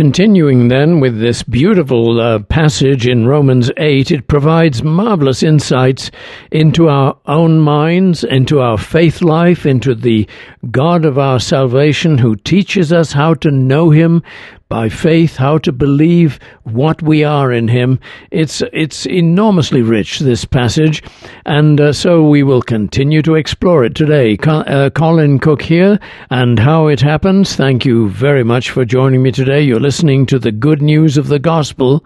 Continuing 0.00 0.68
then 0.68 0.98
with 0.98 1.20
this 1.20 1.42
beautiful 1.42 2.18
uh, 2.22 2.38
passage 2.38 3.06
in 3.06 3.26
Romans 3.26 3.70
8, 3.76 4.10
it 4.10 4.28
provides 4.28 4.82
marvelous 4.82 5.42
insights 5.42 6.10
into 6.50 6.88
our 6.88 7.18
own 7.26 7.60
minds, 7.60 8.24
into 8.24 8.60
our 8.60 8.78
faith 8.78 9.20
life, 9.20 9.66
into 9.66 9.94
the 9.94 10.26
God 10.70 11.04
of 11.04 11.18
our 11.18 11.38
salvation 11.38 12.16
who 12.16 12.34
teaches 12.34 12.94
us 12.94 13.12
how 13.12 13.34
to 13.34 13.50
know 13.50 13.90
Him 13.90 14.22
by 14.70 14.88
faith, 14.88 15.36
how 15.36 15.58
to 15.58 15.72
believe 15.72 16.38
what 16.62 17.02
we 17.02 17.24
are 17.24 17.52
in 17.52 17.66
Him. 17.66 17.98
It's 18.30 18.62
it's 18.72 19.04
enormously 19.04 19.82
rich 19.82 20.20
this 20.20 20.44
passage, 20.44 21.02
and 21.44 21.80
uh, 21.80 21.92
so 21.92 22.22
we 22.22 22.44
will 22.44 22.62
continue 22.62 23.20
to 23.22 23.34
explore 23.34 23.84
it 23.84 23.96
today. 23.96 24.38
Uh, 24.46 24.88
Colin 24.88 25.40
Cook 25.40 25.60
here, 25.60 25.98
and 26.30 26.58
how 26.58 26.86
it 26.86 27.00
happens. 27.00 27.56
Thank 27.56 27.84
you 27.84 28.08
very 28.10 28.44
much 28.44 28.70
for 28.70 28.84
joining 28.84 29.24
me 29.24 29.32
today. 29.32 29.60
You're 29.60 29.80
listening 29.80 30.24
to 30.26 30.38
the 30.38 30.52
good 30.52 30.80
news 30.80 31.18
of 31.18 31.26
the 31.26 31.40
gospel 31.40 32.04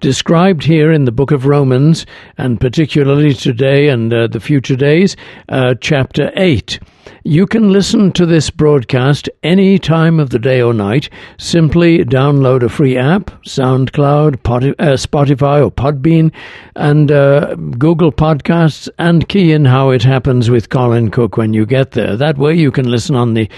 described 0.00 0.64
here 0.64 0.92
in 0.92 1.06
the 1.06 1.12
book 1.12 1.30
of 1.30 1.46
Romans, 1.46 2.04
and 2.36 2.60
particularly 2.60 3.32
today 3.32 3.88
and 3.88 4.12
uh, 4.12 4.26
the 4.26 4.40
future 4.40 4.76
days, 4.76 5.16
uh, 5.48 5.74
chapter 5.80 6.30
8. 6.36 6.78
You 7.24 7.46
can 7.46 7.72
listen 7.72 8.12
to 8.12 8.26
this 8.26 8.50
broadcast 8.50 9.28
any 9.42 9.78
time 9.78 10.18
of 10.18 10.30
the 10.30 10.38
day 10.38 10.60
or 10.60 10.74
night. 10.74 11.08
Simply 11.38 12.04
download 12.04 12.62
a 12.62 12.68
free 12.68 12.96
app, 12.96 13.26
SoundCloud, 13.44 14.34
uh, 14.34 14.96
Spotify, 14.96 15.64
or 15.64 15.70
Podbean, 15.70 16.32
and 16.74 17.12
uh, 17.12 17.54
Google 17.54 18.12
Podcasts, 18.12 18.88
and 18.98 19.28
key 19.28 19.52
in 19.52 19.64
how 19.64 19.90
it 19.90 20.02
happens 20.02 20.50
with 20.50 20.68
Colin 20.68 21.10
Cook 21.10 21.36
when 21.36 21.54
you 21.54 21.64
get 21.64 21.92
there. 21.92 22.16
That 22.16 22.38
way 22.38 22.54
you 22.54 22.70
can 22.70 22.90
listen 22.90 23.14
on 23.14 23.34
the 23.34 23.48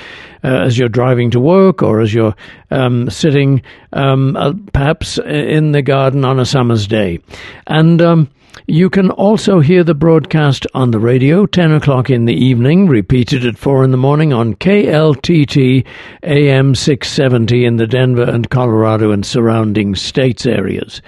uh, 0.44 0.48
as 0.48 0.78
you're 0.78 0.88
driving 0.88 1.30
to 1.30 1.40
work 1.40 1.82
or 1.82 2.00
as 2.00 2.12
you're 2.12 2.36
um, 2.70 3.08
sitting 3.08 3.62
um, 3.94 4.36
uh, 4.36 4.52
perhaps 4.72 5.18
in 5.18 5.72
the 5.72 5.82
garden 5.82 6.24
on 6.24 6.38
a 6.38 6.44
summer's 6.44 6.86
day. 6.86 7.18
And 7.66 8.02
um, 8.02 8.30
you 8.66 8.88
can 8.88 9.10
also 9.10 9.60
hear 9.60 9.84
the 9.84 9.94
broadcast 9.94 10.66
on 10.74 10.90
the 10.90 10.98
radio, 10.98 11.46
10 11.46 11.72
o'clock 11.72 12.08
in 12.08 12.24
the 12.24 12.34
evening, 12.34 12.88
repeated 12.88 13.44
at 13.44 13.58
4 13.58 13.84
in 13.84 13.90
the 13.90 13.96
morning 13.96 14.32
on 14.32 14.54
KLTT 14.54 15.84
AM 16.22 16.74
670 16.74 17.64
in 17.64 17.76
the 17.76 17.86
Denver 17.86 18.22
and 18.22 18.48
Colorado 18.48 19.10
and 19.10 19.24
surrounding 19.24 19.94
states 19.94 20.46
areas. 20.46 21.02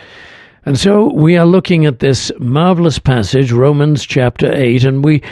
And 0.67 0.77
so 0.77 1.13
we 1.13 1.37
are 1.37 1.47
looking 1.47 1.87
at 1.87 2.01
this 2.01 2.33
marvelous 2.41 2.99
passage, 2.99 3.53
Romans 3.53 4.05
chapter 4.05 4.53
8, 4.53 4.83
and 4.83 5.05
we, 5.05 5.23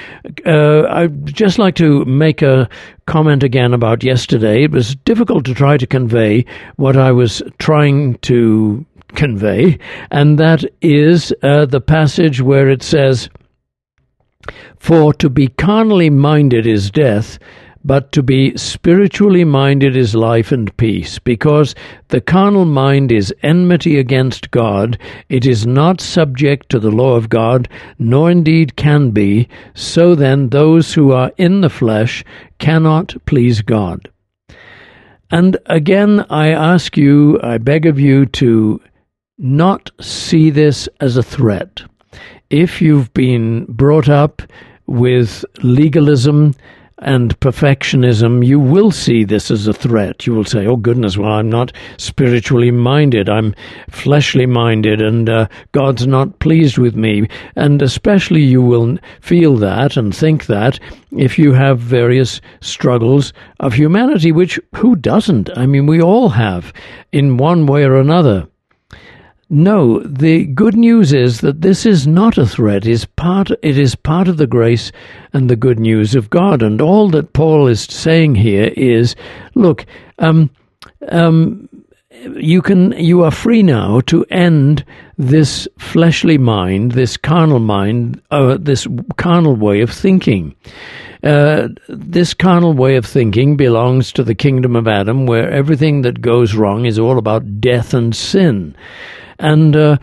uh, 0.46 0.84
I'd 0.88 1.26
just 1.26 1.58
like 1.58 1.74
to 1.74 2.04
make 2.04 2.40
a 2.40 2.68
comment 3.06 3.42
again 3.42 3.74
about 3.74 4.04
yesterday. 4.04 4.62
It 4.62 4.70
was 4.70 4.94
difficult 4.94 5.44
to 5.46 5.54
try 5.54 5.76
to 5.76 5.88
convey 5.88 6.44
what 6.76 6.96
I 6.96 7.10
was 7.10 7.42
trying 7.58 8.14
to 8.18 8.86
convey, 9.14 9.78
and 10.10 10.38
that 10.38 10.64
is 10.80 11.32
uh, 11.42 11.66
the 11.66 11.80
passage 11.80 12.40
where 12.40 12.68
it 12.68 12.82
says, 12.82 13.28
For 14.78 15.12
to 15.14 15.28
be 15.28 15.48
carnally 15.48 16.10
minded 16.10 16.66
is 16.66 16.90
death, 16.90 17.38
but 17.84 18.12
to 18.12 18.22
be 18.22 18.56
spiritually 18.56 19.44
minded 19.44 19.94
is 19.94 20.14
life 20.14 20.50
and 20.52 20.74
peace, 20.78 21.18
because 21.18 21.74
the 22.08 22.20
carnal 22.20 22.64
mind 22.64 23.12
is 23.12 23.34
enmity 23.42 23.98
against 23.98 24.50
God, 24.50 24.98
it 25.28 25.44
is 25.44 25.66
not 25.66 26.00
subject 26.00 26.70
to 26.70 26.78
the 26.78 26.90
law 26.90 27.14
of 27.14 27.28
God, 27.28 27.68
nor 27.98 28.30
indeed 28.30 28.76
can 28.76 29.10
be, 29.10 29.48
so 29.74 30.14
then 30.14 30.48
those 30.48 30.94
who 30.94 31.12
are 31.12 31.32
in 31.36 31.60
the 31.60 31.68
flesh 31.68 32.24
cannot 32.58 33.14
please 33.26 33.60
God. 33.60 34.08
And 35.30 35.56
again, 35.66 36.24
I 36.30 36.48
ask 36.48 36.96
you, 36.96 37.38
I 37.42 37.58
beg 37.58 37.84
of 37.84 37.98
you 37.98 38.24
to 38.26 38.80
not 39.38 39.90
see 40.00 40.50
this 40.50 40.88
as 41.00 41.16
a 41.16 41.22
threat. 41.22 41.82
If 42.50 42.80
you've 42.80 43.12
been 43.14 43.64
brought 43.64 44.08
up 44.08 44.42
with 44.86 45.44
legalism 45.62 46.54
and 46.98 47.38
perfectionism, 47.40 48.46
you 48.46 48.60
will 48.60 48.92
see 48.92 49.24
this 49.24 49.50
as 49.50 49.66
a 49.66 49.72
threat. 49.72 50.26
You 50.26 50.34
will 50.34 50.44
say, 50.44 50.66
oh, 50.66 50.76
goodness, 50.76 51.18
well, 51.18 51.32
I'm 51.32 51.50
not 51.50 51.72
spiritually 51.98 52.70
minded. 52.70 53.28
I'm 53.28 53.54
fleshly 53.90 54.46
minded, 54.46 55.02
and 55.02 55.28
uh, 55.28 55.48
God's 55.72 56.06
not 56.06 56.38
pleased 56.38 56.78
with 56.78 56.94
me. 56.94 57.28
And 57.56 57.82
especially 57.82 58.42
you 58.42 58.62
will 58.62 58.96
feel 59.20 59.56
that 59.56 59.96
and 59.96 60.14
think 60.14 60.46
that 60.46 60.78
if 61.10 61.38
you 61.38 61.52
have 61.52 61.80
various 61.80 62.40
struggles 62.60 63.32
of 63.58 63.74
humanity, 63.74 64.30
which 64.30 64.60
who 64.76 64.94
doesn't? 64.94 65.50
I 65.58 65.66
mean, 65.66 65.86
we 65.86 66.00
all 66.00 66.28
have 66.28 66.72
in 67.10 67.36
one 67.36 67.66
way 67.66 67.84
or 67.84 67.96
another. 67.96 68.46
No, 69.50 70.00
the 70.00 70.46
good 70.46 70.74
news 70.74 71.12
is 71.12 71.40
that 71.40 71.60
this 71.60 71.84
is 71.84 72.06
not 72.06 72.38
a 72.38 72.46
threat. 72.46 72.86
It 72.86 72.90
is 72.90 73.04
part, 73.04 73.50
it 73.62 73.78
is 73.78 73.94
part 73.94 74.26
of 74.26 74.38
the 74.38 74.46
grace 74.46 74.90
and 75.32 75.50
the 75.50 75.56
good 75.56 75.78
news 75.78 76.14
of 76.14 76.30
God. 76.30 76.62
And 76.62 76.80
all 76.80 77.10
that 77.10 77.34
Paul 77.34 77.66
is 77.66 77.82
saying 77.82 78.36
here 78.36 78.72
is, 78.76 79.14
look, 79.54 79.84
um, 80.18 80.50
um, 81.08 81.68
you 82.36 82.62
can, 82.62 82.92
you 82.92 83.22
are 83.22 83.30
free 83.30 83.62
now 83.62 84.00
to 84.02 84.24
end 84.30 84.84
this 85.18 85.68
fleshly 85.78 86.38
mind, 86.38 86.92
this 86.92 87.16
carnal 87.16 87.58
mind, 87.58 88.22
uh, 88.30 88.56
this 88.58 88.86
carnal 89.16 89.56
way 89.56 89.82
of 89.82 89.90
thinking. 89.90 90.54
Uh, 91.24 91.68
this 91.88 92.34
carnal 92.34 92.74
way 92.74 92.96
of 92.96 93.06
thinking 93.06 93.56
belongs 93.56 94.12
to 94.12 94.22
the 94.22 94.34
kingdom 94.34 94.76
of 94.76 94.86
Adam, 94.86 95.24
where 95.24 95.50
everything 95.50 96.02
that 96.02 96.20
goes 96.20 96.54
wrong 96.54 96.84
is 96.84 96.98
all 96.98 97.16
about 97.16 97.62
death 97.62 97.94
and 97.94 98.14
sin. 98.14 98.76
And 99.38 99.74
uh, 99.74 99.96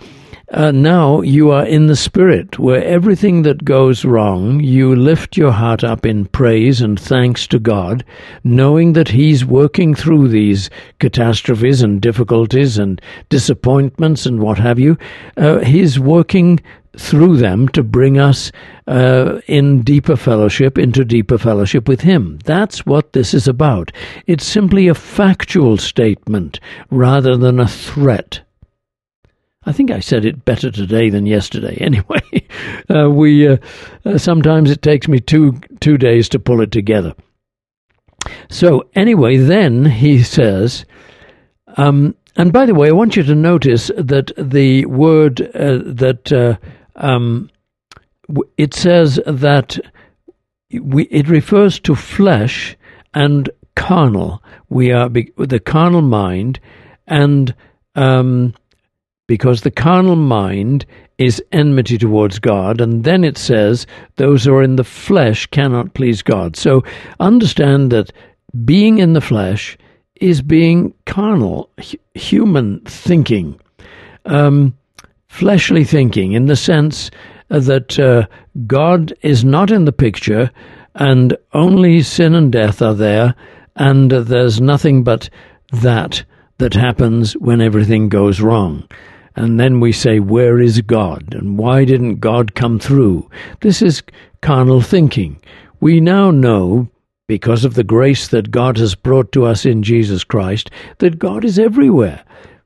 uh, 0.52 0.72
now 0.72 1.22
you 1.22 1.50
are 1.50 1.66
in 1.66 1.88
the 1.88 1.96
Spirit, 1.96 2.60
where 2.60 2.84
everything 2.84 3.44
that 3.44 3.64
goes 3.64 4.04
wrong, 4.04 4.60
you 4.60 4.96
lift 4.96 5.38
your 5.38 5.52
heart 5.52 5.84
up 5.84 6.06
in 6.06 6.26
praise 6.26 6.82
and 6.82 7.00
thanks 7.00 7.48
to 7.48 7.58
God, 7.60 8.04
knowing 8.44 8.94
that 8.94 9.08
He's 9.08 9.46
working 9.46 9.96
through 9.96 10.28
these 10.28 10.70
catastrophes 11.00 11.82
and 11.82 12.02
difficulties 12.02 12.78
and 12.78 13.02
disappointments 13.30 14.26
and 14.26 14.42
what 14.42 14.58
have 14.58 14.78
you. 14.78 14.98
Uh, 15.38 15.60
he's 15.60 16.00
working 16.00 16.60
through 16.98 17.38
them 17.38 17.70
to 17.70 17.84
bring 17.84 18.18
us 18.18 18.52
uh, 18.88 19.40
in 19.48 19.82
deeper 19.82 20.18
fellowship, 20.18 20.78
into 20.78 21.06
deeper 21.06 21.38
fellowship 21.38 21.88
with 21.88 22.02
Him. 22.02 22.40
That's 22.44 22.86
what 22.86 23.14
this 23.14 23.34
is 23.34 23.48
about. 23.48 23.92
It's 24.28 24.46
simply 24.46 24.88
a 24.88 24.96
factual 24.96 25.78
statement 25.78 26.60
rather 26.90 27.38
than 27.38 27.60
a 27.60 27.68
threat. 27.68 28.42
I 29.64 29.72
think 29.72 29.92
I 29.92 30.00
said 30.00 30.26
it 30.26 30.44
better 30.44 30.72
today 30.72 31.10
than 31.10 31.26
yesterday. 31.26 31.78
Anyway, 31.82 32.48
uh, 32.90 33.10
we 33.10 33.48
uh, 33.48 33.58
uh, 34.06 34.18
sometimes 34.18 34.72
it 34.72 34.82
takes 34.82 35.08
me 35.08 35.20
two 35.20 35.60
two 35.80 35.98
days 35.98 36.30
to 36.30 36.40
pull 36.40 36.62
it 36.62 36.72
together. 36.72 37.14
So 38.50 38.88
anyway, 38.96 39.38
then 39.38 39.86
he 39.86 40.24
says, 40.24 40.86
um, 41.78 42.16
and 42.38 42.54
by 42.54 42.66
the 42.66 42.76
way, 42.76 42.90
I 42.90 42.94
want 42.94 43.16
you 43.16 43.24
to 43.24 43.36
notice 43.36 43.92
that 43.98 44.32
the 44.38 44.86
word 44.86 45.42
uh, 45.42 45.80
that 45.86 46.32
uh, 46.32 46.58
um, 46.96 47.50
it 48.58 48.74
says 48.74 49.20
that 49.26 49.80
we, 50.72 51.04
it 51.06 51.28
refers 51.28 51.80
to 51.82 51.96
flesh 51.96 52.78
and 53.14 53.50
carnal. 53.76 54.42
We 54.70 54.92
are 54.92 55.10
the 55.10 55.62
carnal 55.64 56.02
mind 56.02 56.60
and 57.08 57.54
um, 57.96 58.54
because 59.32 59.62
the 59.62 59.72
carnal 59.72 60.18
mind 60.18 60.86
is 61.18 61.42
enmity 61.54 61.98
towards 61.98 62.38
God. 62.38 62.82
And 62.82 63.06
then 63.06 63.24
it 63.24 63.38
says, 63.38 63.88
those 64.18 64.44
who 64.44 64.54
are 64.54 64.62
in 64.62 64.76
the 64.76 64.84
flesh 64.84 65.46
cannot 65.46 65.94
please 65.94 66.22
God. 66.22 66.58
So 66.58 66.84
understand 67.22 67.94
that 67.94 68.12
being 68.66 68.98
in 68.98 69.14
the 69.14 69.22
flesh 69.22 69.78
is 70.18 70.42
being 70.42 70.94
carnal, 71.06 71.70
human 72.14 72.82
thinking, 72.82 73.58
um, 74.26 74.78
fleshly 75.30 75.86
thinking, 75.86 76.34
in 76.34 76.48
the 76.48 76.58
sense 76.58 77.10
that 77.48 77.98
uh, 77.98 78.28
God 78.68 79.14
is 79.22 79.46
not 79.46 79.72
in 79.72 79.86
the 79.86 79.94
picture 79.94 80.52
and 80.94 81.38
only 81.54 82.02
sin 82.02 82.36
and 82.36 82.52
death 82.52 82.82
are 82.82 82.94
there, 82.94 83.34
and 83.78 84.12
there's 84.12 84.60
nothing 84.60 85.06
but 85.06 85.30
that 85.72 86.26
that 86.58 86.74
happens 86.74 87.32
when 87.38 87.62
everything 87.62 88.10
goes 88.10 88.42
wrong. 88.42 88.84
And 89.36 89.60
then 89.60 89.80
we 89.80 89.92
say, 89.92 90.20
Where 90.20 90.60
is 90.60 90.82
God? 90.82 91.34
And 91.34 91.58
why 91.58 91.86
didn't 91.86 92.20
God 92.20 92.56
come 92.56 92.80
through? 92.80 93.30
This 93.62 93.82
is 93.82 94.04
carnal 94.42 94.82
thinking. 94.82 95.40
We 95.80 96.00
now 96.00 96.32
know, 96.32 96.90
because 97.28 97.64
of 97.64 97.76
the 97.76 97.84
grace 97.84 98.28
that 98.28 98.52
God 98.52 98.78
has 98.78 98.96
brought 98.96 99.32
to 99.32 99.46
us 99.46 99.66
in 99.66 99.84
Jesus 99.84 100.24
Christ, 100.24 100.70
that 101.00 101.20
God 101.20 101.46
is 101.46 101.58
everywhere, 101.58 102.24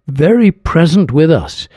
very 0.08 0.52
present 0.52 1.12
with 1.12 1.32
us. 1.32 1.68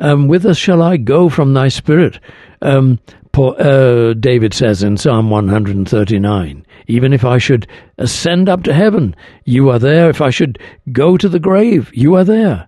Um, 0.00 0.28
with 0.28 0.46
us 0.46 0.56
shall 0.56 0.80
I 0.80 0.96
go 0.96 1.28
from 1.28 1.54
thy 1.54 1.68
spirit. 1.68 2.20
Um, 2.62 3.00
Paul, 3.32 3.56
uh, 3.60 4.14
David 4.14 4.54
says 4.54 4.82
in 4.82 4.96
Psalm 4.96 5.30
139. 5.30 6.66
Even 6.86 7.12
if 7.12 7.24
I 7.24 7.38
should 7.38 7.66
ascend 7.98 8.48
up 8.48 8.62
to 8.62 8.72
heaven, 8.72 9.14
you 9.44 9.68
are 9.70 9.78
there. 9.78 10.08
If 10.08 10.20
I 10.20 10.30
should 10.30 10.58
go 10.90 11.16
to 11.16 11.28
the 11.28 11.38
grave, 11.38 11.90
you 11.92 12.14
are 12.14 12.24
there. 12.24 12.67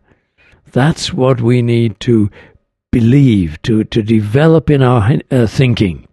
That's 0.72 1.12
what 1.12 1.40
we 1.40 1.62
need 1.62 1.98
to 2.00 2.30
believe, 2.92 3.60
to, 3.62 3.84
to 3.84 4.02
develop 4.02 4.70
in 4.70 4.82
our 4.82 5.18
uh, 5.30 5.46
thinking. 5.46 6.06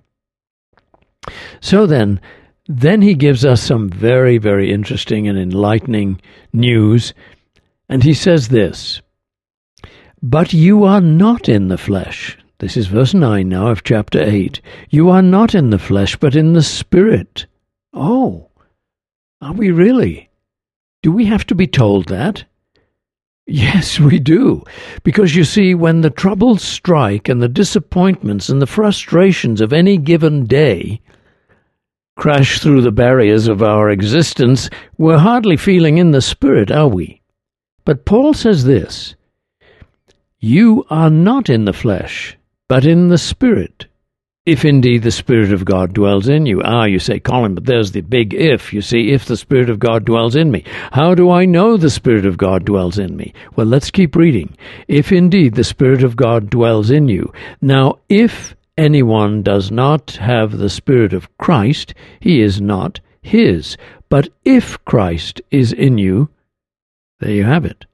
So 1.60 1.86
then, 1.86 2.22
then 2.68 3.02
he 3.02 3.14
gives 3.14 3.46
us 3.46 3.62
some 3.62 3.90
very, 3.90 4.38
very 4.38 4.72
interesting 4.72 5.28
and 5.28 5.38
enlightening 5.38 6.22
news. 6.54 7.14
And 7.90 8.04
he 8.04 8.14
says 8.14 8.50
this 8.50 9.02
But 10.22 10.54
you 10.54 10.84
are 10.84 11.02
not 11.02 11.48
in 11.48 11.68
the 11.68 11.78
flesh. 11.78 12.38
This 12.60 12.76
is 12.76 12.88
verse 12.88 13.14
9 13.14 13.48
now 13.48 13.68
of 13.68 13.84
chapter 13.84 14.20
8. 14.22 14.62
You 14.90 15.10
are 15.10 15.22
not 15.22 15.54
in 15.54 15.70
the 15.70 15.80
flesh, 15.80 16.16
but 16.16 16.36
in 16.36 16.54
the 16.54 16.64
Spirit. 16.64 17.46
Oh, 17.94 18.50
are 19.42 19.54
we 19.54 19.70
really? 19.70 20.30
Do 21.04 21.12
we 21.12 21.26
have 21.26 21.46
to 21.48 21.56
be 21.56 21.68
told 21.68 22.08
that? 22.08 22.46
Yes, 23.50 23.98
we 23.98 24.20
do. 24.20 24.64
Because 25.04 25.34
you 25.34 25.46
see, 25.46 25.74
when 25.74 26.02
the 26.02 26.10
troubles 26.10 26.62
strike 26.62 27.30
and 27.30 27.42
the 27.42 27.48
disappointments 27.48 28.50
and 28.50 28.62
the 28.62 28.68
frustrations 28.68 29.62
of 29.62 29.72
any 29.72 29.98
given 29.98 30.46
day 30.46 31.00
crash 32.18 32.60
through 32.60 32.82
the 32.82 32.92
barriers 32.92 33.48
of 33.48 33.64
our 33.64 33.90
existence, 33.90 34.70
we're 34.98 35.20
hardly 35.20 35.56
feeling 35.56 35.98
in 35.98 36.12
the 36.12 36.22
spirit, 36.22 36.72
are 36.72 36.90
we? 36.90 37.22
But 37.86 38.04
Paul 38.04 38.34
says 38.34 38.66
this 38.66 39.16
You 40.40 40.86
are 40.90 41.10
not 41.10 41.50
in 41.50 41.64
the 41.64 41.74
flesh, 41.74 42.38
but 42.68 42.86
in 42.86 43.08
the 43.08 43.18
spirit 43.18 43.88
if 44.48 44.64
indeed 44.64 45.04
the 45.04 45.12
Spirit 45.12 45.52
of 45.52 45.66
God 45.66 45.94
dwells 45.94 46.30
in 46.30 46.46
you. 46.46 46.62
Ah, 46.64 46.86
you 46.86 47.00
say, 47.00 47.20
Colin, 47.20 47.54
but 47.54 47.66
there's 47.66 47.92
the 47.92 48.00
big 48.00 48.34
if. 48.34 48.72
You 48.72 48.82
see, 48.82 49.12
if 49.12 49.26
the 49.26 49.36
Spirit 49.36 49.70
of 49.70 49.78
God 49.78 50.06
dwells 50.06 50.38
in 50.38 50.52
me. 50.52 50.64
How 50.94 51.14
do 51.14 51.30
I 51.30 51.44
know 51.44 51.76
the 51.76 51.90
Spirit 51.90 52.26
of 52.26 52.38
God 52.38 52.64
dwells 52.64 52.98
in 52.98 53.18
me? 53.18 53.34
Well, 53.58 53.68
let's 53.68 53.92
keep 53.92 54.16
reading. 54.16 54.56
If 54.88 55.12
indeed 55.12 55.56
the 55.56 55.66
Spirit 55.66 56.02
of 56.02 56.16
God 56.16 56.50
dwells 56.50 56.90
in 56.90 57.10
you. 57.10 57.34
Now, 57.60 58.00
if 58.08 58.56
anyone 58.78 59.44
does 59.44 59.70
not 59.70 60.12
have 60.12 60.58
the 60.58 60.70
Spirit 60.70 61.12
of 61.12 61.38
Christ, 61.38 61.94
he 62.22 62.40
is 62.40 62.62
not 62.62 63.02
his. 63.22 63.76
But 64.08 64.30
if 64.46 64.84
Christ 64.86 65.42
is 65.52 65.74
in 65.74 65.98
you, 65.98 66.30
there 67.20 67.32
you 67.32 67.44
have 67.44 67.66
it. 67.66 67.86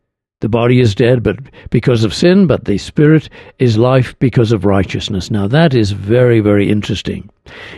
The 0.44 0.50
body 0.50 0.82
is 0.82 0.94
dead 0.94 1.24
but 1.24 1.38
because 1.70 2.04
of 2.04 2.14
sin, 2.14 2.48
but 2.48 2.66
the 2.66 2.78
spirit 2.78 3.30
is 3.60 3.78
life 3.78 4.14
because 4.20 4.52
of 4.52 4.66
righteousness. 4.66 5.32
Now 5.32 5.48
that 5.48 5.74
is 5.74 5.92
very, 5.94 6.42
very 6.42 6.70
interesting. 6.70 7.30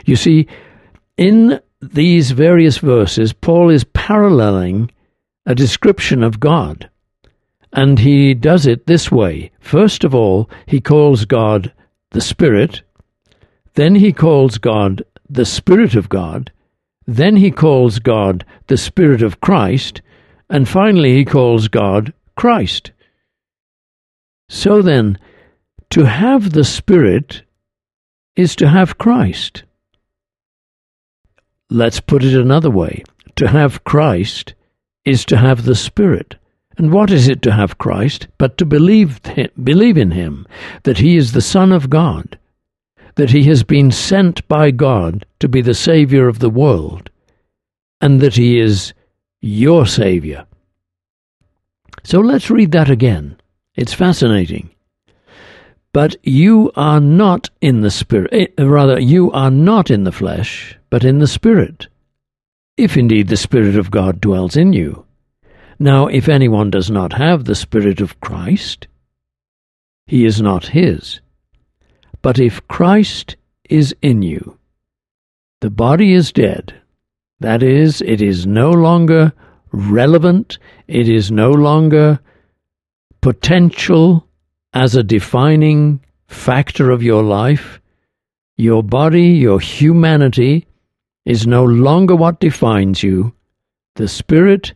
You 0.06 0.16
see, 0.16 0.48
in 1.16 1.62
these 1.80 2.32
various 2.32 2.80
verses, 2.80 3.34
Paul 3.34 3.70
is 3.70 3.84
paralleling 3.94 4.90
a 5.46 5.54
description 5.54 6.24
of 6.24 6.40
God. 6.40 6.90
And 7.72 8.00
he 8.00 8.34
does 8.34 8.66
it 8.66 8.88
this 8.88 9.12
way. 9.12 9.52
First 9.60 10.04
of 10.04 10.16
all, 10.16 10.50
he 10.66 10.82
calls 10.82 11.26
God 11.26 11.72
the 12.14 12.22
Spirit. 12.22 12.82
Then 13.76 13.94
he 13.94 14.12
calls 14.12 14.58
God 14.58 15.04
the 15.30 15.46
Spirit 15.46 15.94
of 15.94 16.10
God. 16.10 16.52
Then 17.06 17.36
he 17.36 17.52
calls 17.52 18.00
God 18.00 18.44
the 18.66 18.78
Spirit 18.78 19.22
of 19.22 19.40
Christ. 19.40 20.02
And 20.50 20.68
finally, 20.68 21.14
he 21.14 21.26
calls 21.26 21.68
God 21.68 22.12
Christ. 22.36 22.92
So 24.50 24.82
then, 24.82 25.18
to 25.92 26.06
have 26.06 26.52
the 26.52 26.64
Spirit 26.64 27.44
is 28.36 28.56
to 28.58 28.68
have 28.68 28.98
Christ. 28.98 29.64
Let's 31.70 32.00
put 32.00 32.24
it 32.24 32.40
another 32.40 32.70
way. 32.70 33.04
To 33.38 33.48
have 33.48 33.84
Christ 33.84 34.54
is 35.04 35.26
to 35.26 35.38
have 35.38 35.66
the 35.66 35.76
Spirit. 35.76 36.36
And 36.78 36.92
what 36.92 37.12
is 37.12 37.28
it 37.28 37.42
to 37.44 37.54
have 37.54 37.78
Christ 37.78 38.28
but 38.38 38.58
to 38.58 38.66
believe, 38.66 39.22
believe 39.64 39.98
in 39.98 40.12
Him, 40.12 40.46
that 40.84 40.98
He 40.98 41.16
is 41.16 41.32
the 41.32 41.42
Son 41.42 41.72
of 41.72 41.90
God, 41.90 42.38
that 43.16 43.32
He 43.32 43.44
has 43.46 43.64
been 43.64 43.92
sent 43.92 44.46
by 44.48 44.72
God 44.72 45.26
to 45.40 45.48
be 45.48 45.62
the 45.62 45.74
Saviour 45.74 46.28
of 46.28 46.40
the 46.40 46.50
world, 46.50 47.10
and 48.02 48.20
that 48.20 48.36
He 48.36 48.60
is 48.60 48.94
your 49.42 49.86
Saviour. 49.86 50.46
So 52.06 52.20
let's 52.20 52.52
read 52.52 52.72
that 52.74 52.92
again. 52.92 53.38
It's 53.76 53.94
fascinating. 53.94 54.70
But 55.92 56.16
you 56.22 56.72
are 56.76 57.00
not 57.00 57.50
in 57.62 57.82
the 57.82 57.90
spirit, 57.90 58.30
eh, 58.32 58.64
rather, 58.64 59.00
you 59.00 59.32
are 59.32 59.50
not 59.50 59.90
in 59.90 60.04
the 60.04 60.12
flesh, 60.12 60.78
but 60.92 61.04
in 61.04 61.18
the 61.18 61.26
spirit, 61.26 61.88
if 62.78 62.96
indeed 62.96 63.28
the 63.30 63.38
Spirit 63.38 63.76
of 63.76 63.90
God 63.90 64.22
dwells 64.22 64.56
in 64.56 64.72
you. 64.72 65.04
Now, 65.80 66.06
if 66.06 66.30
anyone 66.30 66.70
does 66.70 66.92
not 66.92 67.14
have 67.14 67.46
the 67.46 67.56
Spirit 67.56 68.00
of 68.02 68.20
Christ, 68.20 68.88
he 70.06 70.26
is 70.26 70.40
not 70.40 70.68
his. 70.68 71.22
But 72.22 72.38
if 72.38 72.68
Christ 72.68 73.36
is 73.68 73.96
in 74.04 74.22
you, 74.22 74.60
the 75.62 75.72
body 75.72 76.14
is 76.14 76.32
dead. 76.32 76.76
That 77.40 77.64
is, 77.64 78.02
it 78.02 78.22
is 78.22 78.46
no 78.46 78.70
longer 78.70 79.34
relevant, 79.76 80.58
it 80.88 81.08
is 81.08 81.32
no 81.32 81.52
longer 81.52 82.20
potential 83.22 84.28
as 84.74 84.96
a 84.96 85.04
defining 85.04 86.02
factor 86.28 86.92
of 86.92 87.04
your 87.04 87.24
life. 87.24 87.80
Your 88.58 88.84
body, 88.84 89.30
your 89.30 89.60
humanity, 89.60 90.68
is 91.26 91.48
no 91.48 91.64
longer 91.64 92.16
what 92.16 92.40
defines 92.40 93.04
you. 93.04 93.34
The 93.96 94.08
spirit, 94.08 94.74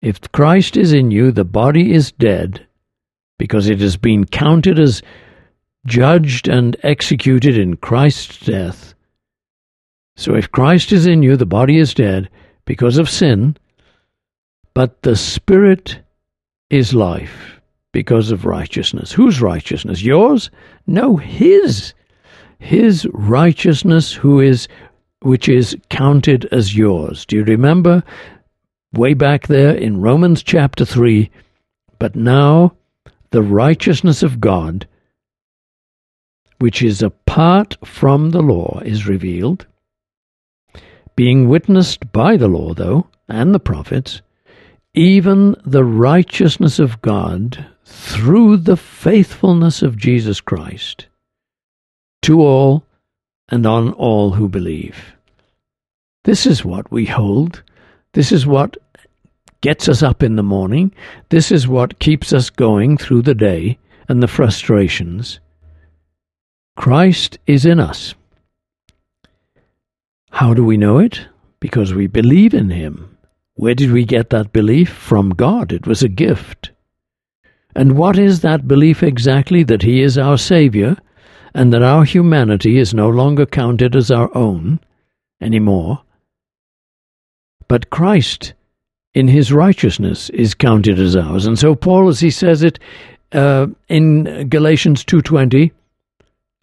if 0.00 0.20
Christ 0.32 0.76
is 0.76 0.92
in 0.92 1.10
you, 1.10 1.32
the 1.32 1.44
body 1.44 1.92
is 1.92 2.12
dead 2.12 2.66
because 3.38 3.68
it 3.68 3.80
has 3.80 3.96
been 3.96 4.24
counted 4.24 4.78
as 4.78 5.02
judged 5.86 6.48
and 6.48 6.76
executed 6.82 7.58
in 7.58 7.76
Christ's 7.76 8.38
death. 8.38 8.94
So 10.16 10.34
if 10.34 10.50
Christ 10.50 10.92
is 10.92 11.06
in 11.06 11.22
you, 11.22 11.36
the 11.36 11.46
body 11.46 11.78
is 11.78 11.94
dead 11.94 12.28
because 12.64 12.98
of 12.98 13.10
sin, 13.10 13.56
but 14.74 15.02
the 15.02 15.16
Spirit 15.16 15.98
is 16.70 16.94
life 16.94 17.60
because 17.92 18.30
of 18.30 18.46
righteousness. 18.46 19.12
Whose 19.12 19.40
righteousness? 19.40 20.02
Yours? 20.02 20.50
No, 20.86 21.16
His. 21.16 21.92
His 22.58 23.06
righteousness, 23.12 24.12
who 24.12 24.40
is, 24.40 24.68
which 25.20 25.48
is 25.48 25.76
counted 25.90 26.46
as 26.52 26.76
yours. 26.76 27.26
Do 27.26 27.36
you 27.36 27.44
remember? 27.44 28.02
Way 28.92 29.14
back 29.14 29.46
there 29.46 29.74
in 29.74 30.00
Romans 30.00 30.42
chapter 30.42 30.84
3. 30.84 31.30
But 31.98 32.16
now 32.16 32.74
the 33.30 33.42
righteousness 33.42 34.22
of 34.22 34.40
God, 34.40 34.86
which 36.58 36.82
is 36.82 37.02
apart 37.02 37.76
from 37.84 38.30
the 38.30 38.42
law, 38.42 38.80
is 38.84 39.08
revealed, 39.08 39.66
being 41.16 41.48
witnessed 41.48 42.12
by 42.12 42.36
the 42.36 42.48
law, 42.48 42.74
though, 42.74 43.06
and 43.28 43.54
the 43.54 43.60
prophets 43.60 44.22
even 44.94 45.56
the 45.64 45.84
righteousness 45.84 46.78
of 46.78 47.00
God 47.00 47.66
through 47.84 48.58
the 48.58 48.76
faithfulness 48.76 49.82
of 49.82 49.96
Jesus 49.96 50.40
Christ 50.40 51.06
to 52.22 52.40
all 52.40 52.84
and 53.48 53.66
on 53.66 53.92
all 53.94 54.32
who 54.32 54.48
believe. 54.48 55.14
This 56.24 56.46
is 56.46 56.64
what 56.64 56.90
we 56.90 57.06
hold. 57.06 57.62
This 58.12 58.32
is 58.32 58.46
what 58.46 58.76
gets 59.60 59.88
us 59.88 60.02
up 60.02 60.22
in 60.22 60.36
the 60.36 60.42
morning. 60.42 60.92
This 61.30 61.50
is 61.50 61.66
what 61.66 61.98
keeps 61.98 62.32
us 62.32 62.50
going 62.50 62.96
through 62.96 63.22
the 63.22 63.34
day 63.34 63.78
and 64.08 64.22
the 64.22 64.28
frustrations. 64.28 65.40
Christ 66.76 67.38
is 67.46 67.64
in 67.64 67.80
us. 67.80 68.14
How 70.30 70.54
do 70.54 70.64
we 70.64 70.76
know 70.76 70.98
it? 70.98 71.26
Because 71.60 71.92
we 71.94 72.06
believe 72.06 72.54
in 72.54 72.70
him. 72.70 73.11
Where 73.54 73.74
did 73.74 73.92
we 73.92 74.04
get 74.04 74.30
that 74.30 74.52
belief? 74.52 74.90
From 74.90 75.30
God. 75.30 75.72
It 75.72 75.86
was 75.86 76.02
a 76.02 76.08
gift. 76.08 76.70
And 77.74 77.96
what 77.96 78.18
is 78.18 78.40
that 78.40 78.68
belief 78.68 79.02
exactly? 79.02 79.62
That 79.62 79.82
He 79.82 80.02
is 80.02 80.18
our 80.18 80.38
Saviour, 80.38 80.96
and 81.54 81.72
that 81.72 81.82
our 81.82 82.04
humanity 82.04 82.78
is 82.78 82.94
no 82.94 83.08
longer 83.08 83.46
counted 83.46 83.94
as 83.94 84.10
our 84.10 84.34
own 84.36 84.80
anymore. 85.40 86.02
But 87.68 87.90
Christ, 87.90 88.54
in 89.14 89.28
His 89.28 89.52
righteousness, 89.52 90.30
is 90.30 90.54
counted 90.54 90.98
as 90.98 91.16
ours. 91.16 91.46
And 91.46 91.58
so 91.58 91.74
Paul, 91.74 92.08
as 92.08 92.20
he 92.20 92.30
says 92.30 92.62
it 92.62 92.78
uh, 93.32 93.66
in 93.88 94.48
Galatians 94.48 95.04
2.20, 95.04 95.72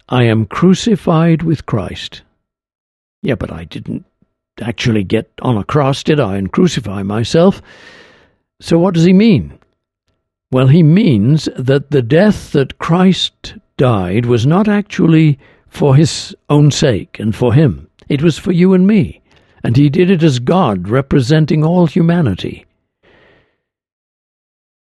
I 0.08 0.24
am 0.24 0.46
crucified 0.46 1.44
with 1.44 1.66
Christ. 1.66 2.24
Yeah, 3.22 3.36
but 3.36 3.52
I 3.52 3.66
didn't 3.66 4.06
actually 4.62 5.04
get 5.04 5.32
on 5.42 5.58
a 5.58 5.64
cross, 5.64 6.04
did 6.04 6.20
I, 6.20 6.38
and 6.38 6.52
crucify 6.52 7.04
myself. 7.04 7.62
So 8.62 8.78
what 8.80 8.94
does 8.94 9.06
he 9.06 9.14
mean? 9.14 9.58
Well, 10.52 10.68
he 10.68 10.84
means 10.84 11.48
that 11.56 11.92
the 11.92 12.02
death 12.02 12.52
that 12.54 12.80
Christ 12.80 13.56
died 13.78 14.26
was 14.26 14.46
not 14.46 14.68
actually 14.68 15.38
for 15.68 15.96
his 15.96 16.36
own 16.50 16.72
sake 16.72 17.20
and 17.20 17.36
for 17.36 17.54
him. 17.54 17.88
It 18.10 18.22
was 18.22 18.38
for 18.38 18.52
you 18.52 18.74
and 18.74 18.88
me. 18.88 19.22
and 19.64 19.76
he 19.76 19.90
did 19.90 20.10
it 20.10 20.24
as 20.24 20.40
God, 20.40 20.88
representing 20.88 21.64
all 21.64 21.86
humanity. 21.86 22.66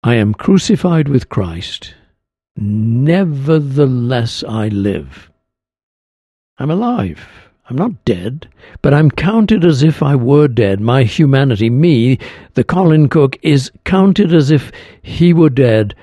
I 0.03 0.15
am 0.15 0.33
crucified 0.33 1.07
with 1.07 1.29
Christ, 1.29 1.95
nevertheless 2.57 4.43
I 4.47 4.67
live. 4.69 5.31
I'm 6.57 6.71
alive. 6.71 7.50
I'm 7.69 7.77
not 7.77 8.03
dead, 8.05 8.47
but 8.81 8.93
I'm 8.93 9.09
counted 9.09 9.63
as 9.63 9.81
if 9.81 10.03
I 10.03 10.15
were 10.15 10.47
dead. 10.47 10.81
My 10.81 11.03
humanity, 11.03 11.69
me, 11.69 12.19
the 12.53 12.63
Colin 12.63 13.07
Cook, 13.07 13.37
is 13.41 13.71
counted 13.85 14.33
as 14.33 14.51
if 14.51 14.71
he 15.01 15.33
were 15.33 15.49
dead 15.49 15.95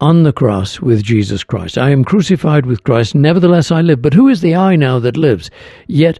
on 0.00 0.22
the 0.22 0.32
cross 0.32 0.80
with 0.80 1.02
Jesus 1.02 1.44
Christ. 1.44 1.78
I 1.78 1.90
am 1.90 2.04
crucified 2.04 2.66
with 2.66 2.84
Christ, 2.84 3.14
nevertheless 3.14 3.70
I 3.70 3.80
live. 3.80 4.02
But 4.02 4.14
who 4.14 4.28
is 4.28 4.40
the 4.40 4.54
I 4.54 4.76
now 4.76 4.98
that 4.98 5.16
lives? 5.16 5.50
Yet 5.86 6.18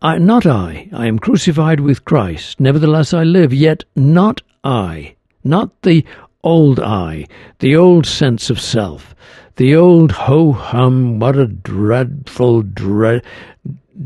I, 0.00 0.18
not 0.18 0.46
I. 0.46 0.88
I 0.92 1.06
am 1.06 1.18
crucified 1.18 1.80
with 1.80 2.04
Christ, 2.04 2.60
nevertheless 2.60 3.12
I 3.12 3.24
live. 3.24 3.52
Yet 3.52 3.84
not 3.96 4.42
I. 4.64 5.14
Not 5.44 5.82
the 5.82 6.04
old 6.44 6.78
I, 6.80 7.26
the 7.58 7.76
old 7.76 8.06
sense 8.06 8.50
of 8.50 8.60
self, 8.60 9.14
the 9.56 9.74
old 9.74 10.12
ho 10.12 10.52
hum, 10.52 11.18
what 11.18 11.36
a 11.36 11.46
dreadful, 11.46 12.62
dread, 12.62 13.24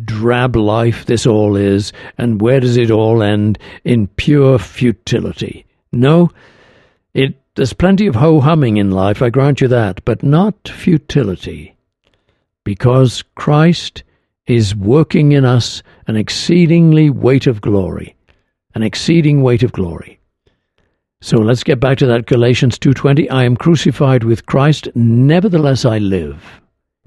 drab 0.04 0.56
life 0.56 1.06
this 1.06 1.26
all 1.26 1.56
is, 1.56 1.92
and 2.18 2.40
where 2.40 2.60
does 2.60 2.76
it 2.76 2.90
all 2.90 3.22
end? 3.22 3.58
In 3.84 4.08
pure 4.08 4.58
futility. 4.58 5.66
No, 5.92 6.30
it 7.14 7.34
there's 7.54 7.74
plenty 7.74 8.06
of 8.06 8.14
ho 8.14 8.40
humming 8.40 8.78
in 8.78 8.90
life, 8.90 9.20
I 9.20 9.28
grant 9.28 9.60
you 9.60 9.68
that, 9.68 10.04
but 10.04 10.22
not 10.22 10.68
futility. 10.68 11.76
Because 12.64 13.22
Christ 13.34 14.04
is 14.46 14.74
working 14.74 15.32
in 15.32 15.44
us 15.44 15.82
an 16.06 16.16
exceedingly 16.16 17.10
weight 17.10 17.46
of 17.46 17.60
glory, 17.60 18.16
an 18.74 18.82
exceeding 18.82 19.42
weight 19.42 19.62
of 19.62 19.72
glory. 19.72 20.18
So 21.20 21.38
let's 21.38 21.62
get 21.62 21.78
back 21.78 21.98
to 21.98 22.06
that 22.06 22.26
Galatians 22.26 22.78
2:20 22.78 23.30
I 23.30 23.44
am 23.44 23.56
crucified 23.56 24.24
with 24.24 24.46
Christ 24.46 24.88
nevertheless 24.94 25.84
I 25.84 25.98
live 25.98 26.62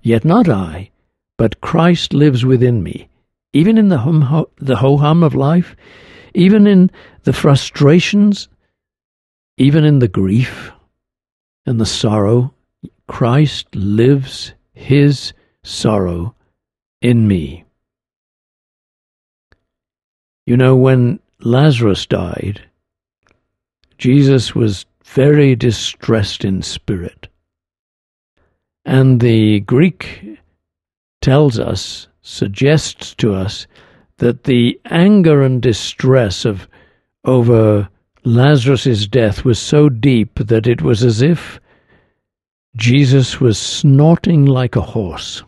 yet 0.05 0.23
not 0.23 0.47
I 0.47 0.91
but 1.37 1.61
Christ 1.61 2.13
lives 2.13 2.45
within 2.45 2.83
me 2.83 3.09
even 3.53 3.77
in 3.77 3.89
the 3.89 3.99
hum 3.99 4.45
the 4.57 4.77
ho 4.77 4.97
hum 4.97 5.23
of 5.23 5.35
life 5.35 5.75
even 6.33 6.67
in 6.67 6.91
the 7.23 7.33
frustrations 7.33 8.49
even 9.57 9.83
in 9.83 9.99
the 9.99 10.07
grief 10.07 10.71
and 11.65 11.79
the 11.79 11.85
sorrow 11.85 12.53
Christ 13.07 13.73
lives 13.75 14.53
his 14.73 15.33
sorrow 15.63 16.35
in 17.01 17.27
me 17.27 17.65
You 20.45 20.57
know 20.57 20.75
when 20.75 21.19
Lazarus 21.39 22.05
died 22.05 22.61
Jesus 23.97 24.53
was 24.53 24.85
very 25.03 25.55
distressed 25.55 26.43
in 26.43 26.61
spirit. 26.61 27.27
And 28.83 29.19
the 29.19 29.61
Greek 29.61 30.37
tells 31.25 31.57
us, 31.57 32.07
suggests 32.21 33.15
to 33.15 33.33
us, 33.33 33.65
that 34.17 34.43
the 34.43 34.79
anger 34.91 35.41
and 35.41 35.59
distress 35.59 36.45
of 36.45 36.67
over 37.23 37.89
Lazarus's 38.23 39.07
death 39.07 39.43
was 39.43 39.57
so 39.57 39.89
deep 39.89 40.35
that 40.35 40.67
it 40.67 40.83
was 40.83 41.03
as 41.03 41.23
if 41.23 41.59
Jesus 42.77 43.41
was 43.41 43.57
snorting 43.57 44.45
like 44.45 44.75
a 44.75 44.81
horse. 44.81 45.41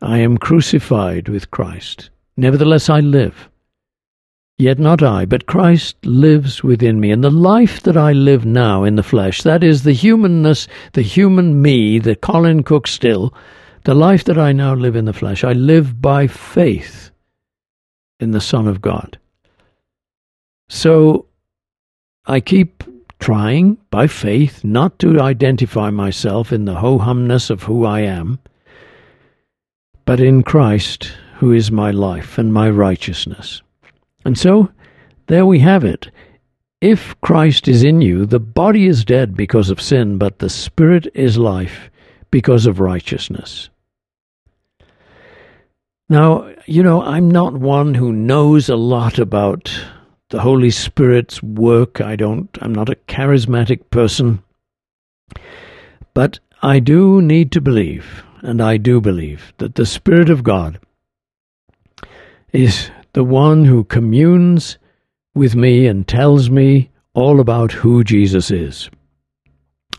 I 0.00 0.16
am 0.20 0.38
crucified 0.38 1.28
with 1.28 1.50
Christ. 1.50 2.08
Nevertheless, 2.38 2.88
I 2.88 3.00
live. 3.00 3.50
Yet 4.62 4.78
not 4.78 5.02
I, 5.02 5.24
but 5.24 5.46
Christ 5.46 5.96
lives 6.04 6.62
within 6.62 7.00
me. 7.00 7.10
And 7.10 7.24
the 7.24 7.32
life 7.32 7.82
that 7.82 7.96
I 7.96 8.12
live 8.12 8.46
now 8.46 8.84
in 8.84 8.94
the 8.94 9.02
flesh, 9.02 9.42
that 9.42 9.64
is 9.64 9.82
the 9.82 9.92
humanness, 9.92 10.68
the 10.92 11.02
human 11.02 11.60
me, 11.60 11.98
the 11.98 12.14
Colin 12.14 12.62
Cook 12.62 12.86
still, 12.86 13.34
the 13.82 13.96
life 13.96 14.22
that 14.22 14.38
I 14.38 14.52
now 14.52 14.76
live 14.76 14.94
in 14.94 15.04
the 15.04 15.12
flesh, 15.12 15.42
I 15.42 15.52
live 15.52 16.00
by 16.00 16.28
faith 16.28 17.10
in 18.20 18.30
the 18.30 18.40
Son 18.40 18.68
of 18.68 18.80
God. 18.80 19.18
So 20.68 21.26
I 22.26 22.38
keep 22.38 22.84
trying 23.18 23.78
by 23.90 24.06
faith 24.06 24.62
not 24.62 24.96
to 25.00 25.20
identify 25.20 25.90
myself 25.90 26.52
in 26.52 26.66
the 26.66 26.76
ho 26.76 26.98
humness 26.98 27.50
of 27.50 27.64
who 27.64 27.84
I 27.84 28.02
am, 28.02 28.38
but 30.04 30.20
in 30.20 30.44
Christ, 30.44 31.12
who 31.38 31.50
is 31.50 31.72
my 31.72 31.90
life 31.90 32.38
and 32.38 32.52
my 32.52 32.70
righteousness. 32.70 33.60
And 34.24 34.38
so, 34.38 34.70
there 35.26 35.46
we 35.46 35.60
have 35.60 35.84
it. 35.84 36.10
If 36.80 37.20
Christ 37.20 37.68
is 37.68 37.84
in 37.84 38.00
you, 38.00 38.26
the 38.26 38.40
body 38.40 38.86
is 38.86 39.04
dead 39.04 39.36
because 39.36 39.70
of 39.70 39.80
sin, 39.80 40.18
but 40.18 40.38
the 40.38 40.50
spirit 40.50 41.06
is 41.14 41.38
life 41.38 41.90
because 42.30 42.66
of 42.66 42.80
righteousness. 42.80 43.70
Now, 46.08 46.52
you 46.66 46.82
know, 46.82 47.02
I'm 47.02 47.30
not 47.30 47.54
one 47.54 47.94
who 47.94 48.12
knows 48.12 48.68
a 48.68 48.76
lot 48.76 49.18
about 49.18 49.72
the 50.30 50.40
Holy 50.40 50.70
Spirit's 50.70 51.42
work. 51.42 52.00
I 52.00 52.16
don't, 52.16 52.50
I'm 52.60 52.74
not 52.74 52.88
a 52.88 52.96
charismatic 53.06 53.88
person. 53.90 54.42
But 56.14 56.40
I 56.62 56.80
do 56.80 57.22
need 57.22 57.52
to 57.52 57.60
believe, 57.60 58.24
and 58.40 58.60
I 58.60 58.76
do 58.76 59.00
believe, 59.00 59.52
that 59.58 59.76
the 59.76 59.86
Spirit 59.86 60.30
of 60.30 60.42
God 60.42 60.80
is 62.52 62.90
the 63.12 63.24
one 63.24 63.64
who 63.64 63.84
communes 63.84 64.78
with 65.34 65.54
me 65.54 65.86
and 65.86 66.06
tells 66.06 66.50
me 66.50 66.90
all 67.14 67.40
about 67.40 67.72
who 67.72 68.04
Jesus 68.04 68.50
is. 68.50 68.90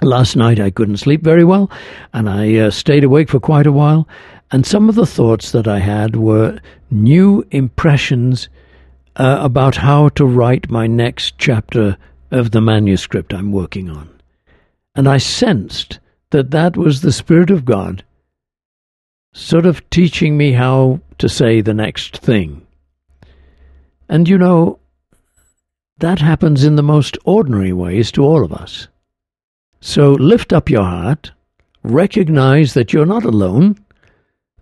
Last 0.01 0.35
night 0.35 0.59
I 0.59 0.69
couldn't 0.69 0.97
sleep 0.97 1.23
very 1.23 1.43
well, 1.43 1.71
and 2.13 2.29
I 2.29 2.55
uh, 2.55 2.71
stayed 2.71 3.03
awake 3.03 3.29
for 3.29 3.39
quite 3.39 3.67
a 3.67 3.71
while, 3.71 4.07
and 4.51 4.65
some 4.65 4.89
of 4.89 4.95
the 4.95 5.05
thoughts 5.05 5.51
that 5.51 5.67
I 5.67 5.79
had 5.79 6.15
were 6.15 6.59
new 6.91 7.45
impressions 7.51 8.49
uh, 9.15 9.37
about 9.41 9.75
how 9.75 10.09
to 10.09 10.25
write 10.25 10.69
my 10.69 10.87
next 10.87 11.37
chapter 11.37 11.97
of 12.31 12.51
the 12.51 12.61
manuscript 12.61 13.33
I'm 13.33 13.51
working 13.51 13.89
on. 13.89 14.09
And 14.95 15.07
I 15.07 15.17
sensed 15.17 15.99
that 16.31 16.51
that 16.51 16.75
was 16.75 17.01
the 17.01 17.11
Spirit 17.11 17.51
of 17.51 17.65
God 17.65 18.03
sort 19.33 19.65
of 19.65 19.87
teaching 19.89 20.37
me 20.37 20.51
how 20.51 20.99
to 21.17 21.27
say 21.27 21.61
the 21.61 21.73
next 21.73 22.17
thing. 22.17 22.62
And 24.13 24.29
you 24.29 24.37
know, 24.37 24.77
that 25.97 26.19
happens 26.19 26.63
in 26.63 26.75
the 26.75 26.83
most 26.83 27.17
ordinary 27.25 27.73
ways 27.73 28.11
to 28.11 28.23
all 28.23 28.43
of 28.43 28.53
us. 28.53 28.87
So 29.81 30.11
lift 30.11 30.53
up 30.53 30.69
your 30.69 30.83
heart, 30.83 31.31
recognize 31.81 32.75
that 32.75 32.93
you're 32.93 33.07
not 33.07 33.25
alone, 33.25 33.83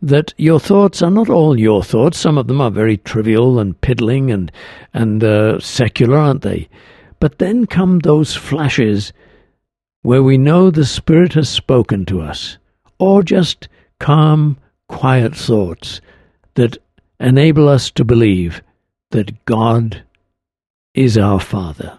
that 0.01 0.33
your 0.37 0.57
thoughts 0.57 1.01
are 1.01 1.11
not 1.11 1.27
all 1.27 1.59
your 1.59 1.83
thoughts. 1.83 2.17
Some 2.17 2.37
of 2.37 2.47
them 2.47 2.61
are 2.61 2.71
very 2.71 2.95
trivial 2.95 3.59
and 3.59 3.79
piddling 3.81 4.31
and, 4.31 4.53
and 4.93 5.21
uh, 5.21 5.59
secular, 5.59 6.17
aren't 6.17 6.43
they? 6.43 6.69
But 7.19 7.39
then 7.39 7.65
come 7.65 7.99
those 7.99 8.33
flashes 8.33 9.11
where 10.01 10.23
we 10.23 10.37
know 10.37 10.71
the 10.71 10.85
Spirit 10.85 11.33
has 11.33 11.49
spoken 11.49 12.05
to 12.05 12.21
us, 12.21 12.57
or 12.99 13.21
just 13.21 13.67
calm, 13.99 14.57
quiet 14.87 15.35
thoughts 15.35 15.99
that 16.53 16.77
enable 17.19 17.67
us 17.67 17.91
to 17.91 18.05
believe 18.05 18.61
that 19.11 19.45
God 19.45 20.03
is 20.93 21.17
our 21.17 21.39
Father. 21.39 21.97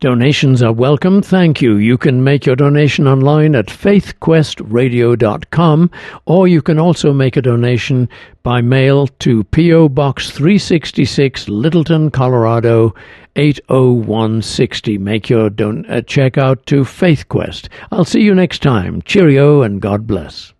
Donations 0.00 0.62
are 0.62 0.72
welcome. 0.72 1.20
Thank 1.20 1.60
you. 1.60 1.76
You 1.76 1.98
can 1.98 2.24
make 2.24 2.46
your 2.46 2.56
donation 2.56 3.06
online 3.06 3.54
at 3.54 3.66
faithquestradio.com 3.66 5.90
or 6.24 6.48
you 6.48 6.62
can 6.62 6.78
also 6.78 7.12
make 7.12 7.36
a 7.36 7.42
donation 7.42 8.08
by 8.42 8.62
mail 8.62 9.08
to 9.18 9.44
P.O. 9.44 9.90
Box 9.90 10.30
366, 10.30 11.50
Littleton, 11.50 12.10
Colorado 12.10 12.94
80160. 13.36 14.96
Make 14.96 15.28
your 15.28 15.50
don- 15.50 15.84
uh, 15.84 16.00
check 16.00 16.38
out 16.38 16.64
to 16.64 16.80
FaithQuest. 16.80 17.68
I'll 17.92 18.06
see 18.06 18.22
you 18.22 18.34
next 18.34 18.62
time. 18.62 19.02
Cheerio 19.02 19.60
and 19.60 19.82
God 19.82 20.06
bless. 20.06 20.54